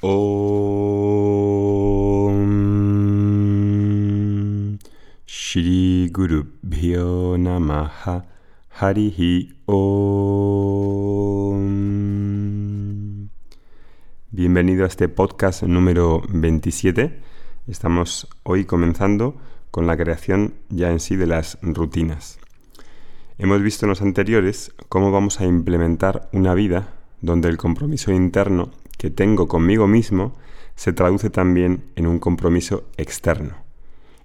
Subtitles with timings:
[0.00, 0.38] Om
[5.26, 6.46] Shri Guru
[7.36, 8.24] Namaha
[8.78, 9.98] Harihi Om
[14.30, 17.20] Bienvenido a este podcast número 27.
[17.66, 19.34] Estamos hoy comenzando
[19.72, 22.38] con la creación ya en sí de las rutinas.
[23.36, 28.70] Hemos visto en los anteriores cómo vamos a implementar una vida donde el compromiso interno
[28.98, 30.34] que tengo conmigo mismo
[30.74, 33.56] se traduce también en un compromiso externo,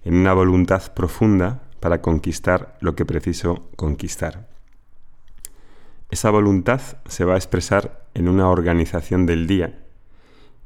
[0.04, 4.48] en una voluntad profunda para conquistar lo que preciso conquistar.
[6.10, 9.80] Esa voluntad se va a expresar en una organización del día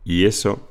[0.05, 0.69] y eso,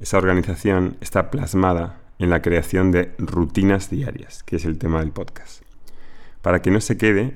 [0.00, 5.12] esa organización está plasmada en la creación de rutinas diarias, que es el tema del
[5.12, 5.62] podcast,
[6.42, 7.34] para que no se quede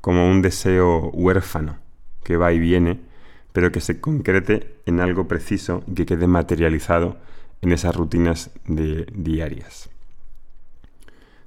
[0.00, 1.78] como un deseo huérfano
[2.22, 3.00] que va y viene
[3.56, 7.16] pero que se concrete en algo preciso y que quede materializado
[7.62, 9.88] en esas rutinas de, diarias.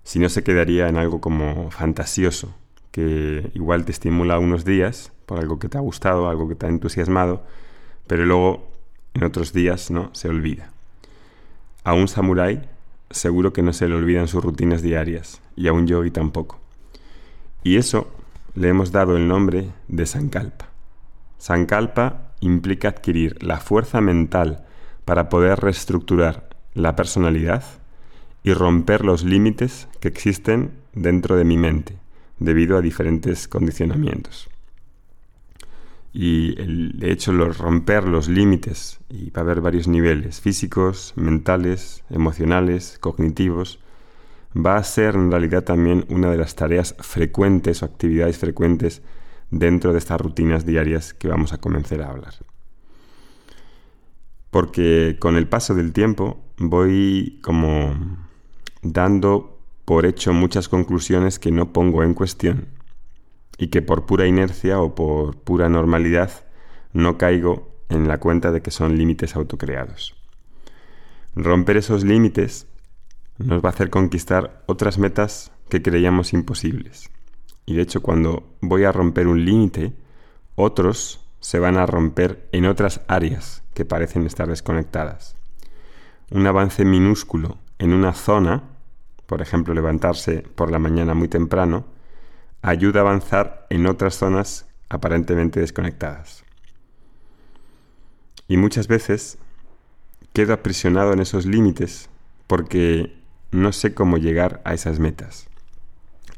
[0.02, 2.56] Si no se quedaría en algo como fantasioso,
[2.90, 6.66] que igual te estimula unos días por algo que te ha gustado, algo que te
[6.66, 7.44] ha entusiasmado,
[8.08, 8.68] pero luego
[9.14, 10.72] en otros días no se olvida.
[11.84, 12.68] A un samurái
[13.12, 16.60] seguro que no se le olvidan sus rutinas diarias y a un yogi tampoco.
[17.62, 18.12] Y eso
[18.56, 20.69] le hemos dado el nombre de Sankalpa.
[21.40, 24.66] Sankalpa implica adquirir la fuerza mental
[25.06, 27.64] para poder reestructurar la personalidad
[28.44, 31.98] y romper los límites que existen dentro de mi mente
[32.40, 34.50] debido a diferentes condicionamientos.
[36.12, 42.04] Y el hecho de romper los límites, y va a haber varios niveles, físicos, mentales,
[42.10, 43.80] emocionales, cognitivos,
[44.56, 49.02] va a ser en realidad también una de las tareas frecuentes o actividades frecuentes
[49.52, 52.34] dentro de estas rutinas diarias que vamos a comenzar a hablar.
[54.52, 58.18] Porque con el paso del tiempo voy como
[58.82, 62.68] dando por hecho muchas conclusiones que no pongo en cuestión
[63.58, 66.32] y que por pura inercia o por pura normalidad
[66.94, 70.16] no caigo en la cuenta de que son límites autocreados.
[71.36, 72.68] Romper esos límites
[73.38, 77.10] nos va a hacer conquistar otras metas que creíamos imposibles.
[77.70, 79.94] Y de hecho, cuando voy a romper un límite,
[80.56, 85.36] otros se van a romper en otras áreas que parecen estar desconectadas.
[86.32, 88.64] Un avance minúsculo en una zona,
[89.28, 91.86] por ejemplo levantarse por la mañana muy temprano,
[92.64, 96.44] ayuda a avanzar en otras zonas aparentemente desconectadas.
[98.48, 99.38] Y muchas veces
[100.34, 102.10] quedo aprisionado en esos límites
[102.48, 103.16] porque
[103.52, 105.49] no sé cómo llegar a esas metas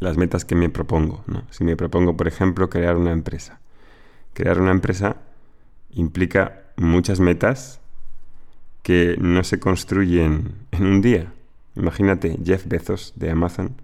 [0.02, 1.24] las metas que me propongo.
[1.52, 3.62] Si me propongo, por ejemplo, crear una empresa.
[4.34, 5.18] Crear una empresa
[5.92, 7.80] implica muchas metas
[8.82, 11.32] que no se construyen en un día.
[11.76, 13.76] Imagínate Jeff Bezos de Amazon,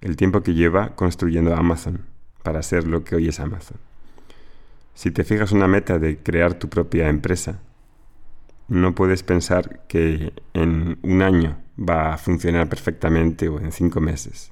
[0.00, 2.00] el tiempo que lleva construyendo Amazon
[2.42, 3.78] para ser lo que hoy es Amazon.
[4.94, 7.60] Si te fijas una meta de crear tu propia empresa,
[8.66, 14.50] no puedes pensar que en un año va a funcionar perfectamente o en cinco meses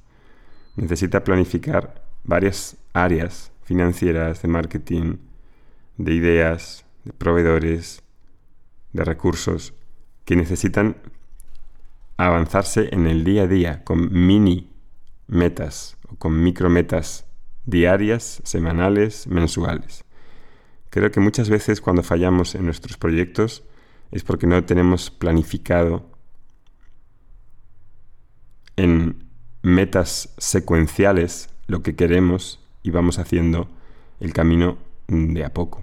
[0.75, 5.17] necesita planificar varias áreas financieras, de marketing,
[5.97, 8.03] de ideas, de proveedores,
[8.93, 9.73] de recursos,
[10.25, 10.97] que necesitan
[12.17, 14.71] avanzarse en el día a día con mini
[15.27, 17.25] metas o con micro metas
[17.65, 20.05] diarias, semanales, mensuales.
[20.89, 23.63] Creo que muchas veces cuando fallamos en nuestros proyectos
[24.11, 26.09] es porque no tenemos planificado
[28.77, 29.24] en
[29.65, 33.67] metas secuenciales lo que queremos y vamos haciendo
[34.19, 34.77] el camino
[35.07, 35.81] de a poco.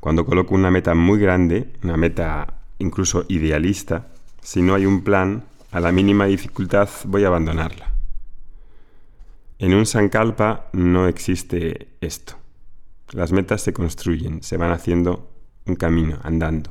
[0.00, 4.08] Cuando coloco una meta muy grande, una meta incluso idealista,
[4.42, 7.90] si no hay un plan, a la mínima dificultad voy a abandonarla.
[9.58, 12.34] En un Sankalpa no existe esto.
[13.12, 15.30] Las metas se construyen, se van haciendo
[15.64, 16.70] un camino, andando.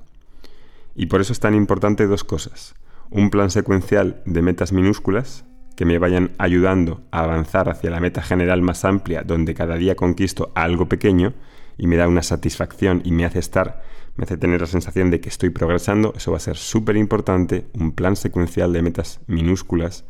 [0.95, 2.75] Y por eso es tan importante dos cosas
[3.11, 5.45] un plan secuencial de metas minúsculas
[5.79, 9.95] que me vayan ayudando a avanzar hacia la meta general más amplia, donde cada día
[9.95, 11.35] conquisto algo pequeño
[11.77, 13.81] y me da una satisfacción y me hace estar,
[14.17, 17.65] me hace tener la sensación de que estoy progresando, eso va a ser súper importante,
[17.71, 20.03] un plan secuencial de metas minúsculas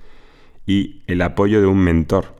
[0.66, 2.33] y el apoyo de un mentor.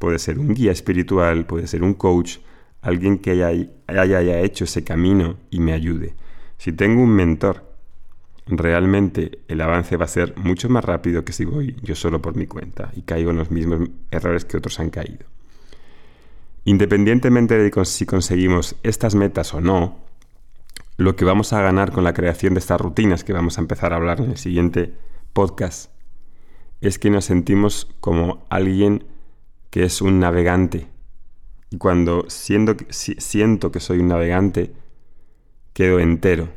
[0.00, 2.38] Puede ser un guía espiritual, puede ser un coach,
[2.82, 6.16] alguien que haya, haya hecho ese camino y me ayude.
[6.58, 7.73] Si tengo un mentor
[8.46, 12.36] realmente el avance va a ser mucho más rápido que si voy yo solo por
[12.36, 15.26] mi cuenta y caigo en los mismos errores que otros han caído.
[16.64, 19.98] Independientemente de si conseguimos estas metas o no,
[20.96, 23.92] lo que vamos a ganar con la creación de estas rutinas que vamos a empezar
[23.92, 24.94] a hablar en el siguiente
[25.32, 25.90] podcast
[26.80, 29.04] es que nos sentimos como alguien
[29.70, 30.86] que es un navegante.
[31.70, 34.72] Y cuando siento, que soy un navegante,
[35.72, 36.48] quedo entero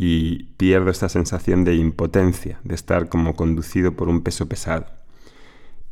[0.00, 4.86] y pierdo esta sensación de impotencia, de estar como conducido por un peso pesado.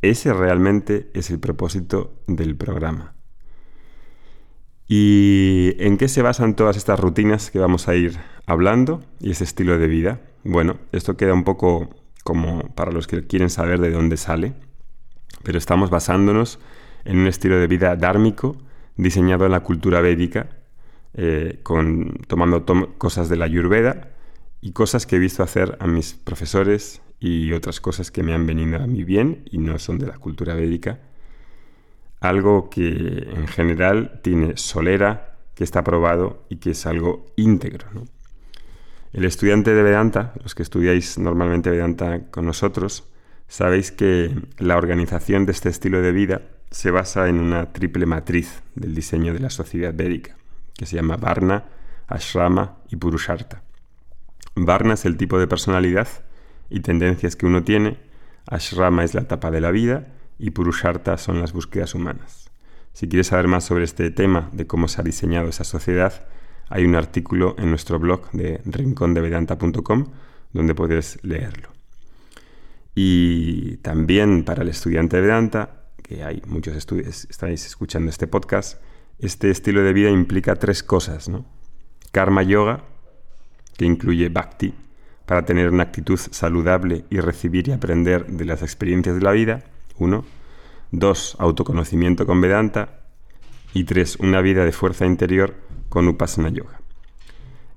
[0.01, 3.15] Ese realmente es el propósito del programa.
[4.87, 9.43] ¿Y en qué se basan todas estas rutinas que vamos a ir hablando y ese
[9.43, 10.21] estilo de vida?
[10.45, 11.89] Bueno, esto queda un poco
[12.23, 14.53] como para los que quieren saber de dónde sale,
[15.43, 16.59] pero estamos basándonos
[17.03, 18.55] en un estilo de vida dármico
[18.95, 20.56] diseñado en la cultura védica,
[21.17, 22.65] eh, con, tomando
[22.97, 24.09] cosas de la Ayurveda
[24.61, 28.45] y cosas que he visto hacer a mis profesores y otras cosas que me han
[28.47, 30.99] venido a mi bien y no son de la cultura védica
[32.19, 37.87] algo que en general tiene solera, que está probado y que es algo íntegro.
[39.13, 43.05] El estudiante de Vedanta, los que estudiáis normalmente Vedanta con nosotros,
[43.47, 48.61] sabéis que la organización de este estilo de vida se basa en una triple matriz
[48.75, 50.35] del diseño de la sociedad védica,
[50.77, 51.65] que se llama Varna,
[52.07, 53.63] Ashrama y Purusharta.
[54.55, 56.07] Varna es el tipo de personalidad
[56.69, 57.97] y tendencias que uno tiene,
[58.45, 60.07] Ashrama es la etapa de la vida
[60.39, 62.49] y Purusharta son las búsquedas humanas.
[62.93, 66.25] Si quieres saber más sobre este tema, de cómo se ha diseñado esa sociedad,
[66.69, 70.05] hay un artículo en nuestro blog de rincondevedanta.com
[70.53, 71.69] donde puedes leerlo.
[72.95, 78.81] Y también para el estudiante de Vedanta, que hay muchos estudios, estáis escuchando este podcast,
[79.19, 81.45] este estilo de vida implica tres cosas, ¿no?
[82.11, 82.83] Karma Yoga,
[83.75, 84.73] que incluye Bhakti,
[85.25, 89.63] para tener una actitud saludable y recibir y aprender de las experiencias de la vida.
[89.97, 90.25] Uno.
[90.91, 93.01] Dos, autoconocimiento con Vedanta.
[93.73, 95.55] Y tres, una vida de fuerza interior
[95.89, 96.79] con Upasana Yoga.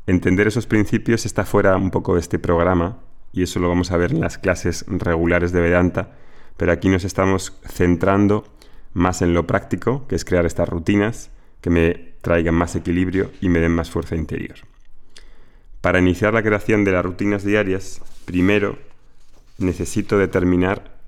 [0.07, 2.99] Entender esos principios está fuera un poco de este programa
[3.33, 6.13] y eso lo vamos a ver en las clases regulares de Vedanta,
[6.57, 8.45] pero aquí nos estamos centrando
[8.93, 13.49] más en lo práctico, que es crear estas rutinas que me traigan más equilibrio y
[13.49, 14.57] me den más fuerza interior.
[15.81, 18.79] Para iniciar la creación de las rutinas diarias, primero
[19.59, 20.99] necesito determinar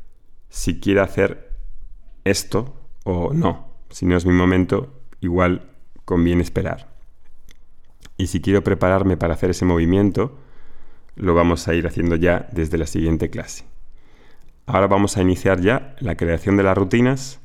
[0.49, 1.51] si quiero hacer
[2.25, 2.75] esto
[3.05, 3.73] o no.
[3.91, 5.71] Si no es mi momento, igual
[6.05, 6.93] conviene esperar.
[8.17, 10.39] Y si quiero prepararme para hacer ese movimiento,
[11.17, 13.65] lo vamos a ir haciendo ya desde la siguiente clase.
[14.65, 17.41] Ahora vamos a iniciar ya la creación de las rutinas,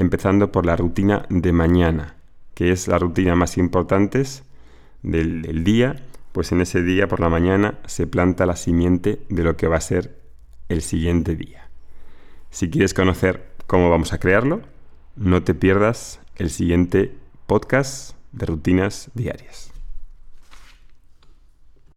[0.00, 2.16] empezando por la rutina de mañana,
[2.54, 4.22] que es la rutina más importante
[5.02, 5.96] del, día,
[6.32, 9.76] pues en ese día por la mañana se planta la simiente de lo que va
[9.76, 10.18] a ser
[10.70, 11.68] el siguiente día.
[12.50, 14.62] Si quieres conocer cómo vamos a crearlo,
[15.16, 17.14] no te pierdas el siguiente
[17.46, 19.69] podcast de rutinas diarias.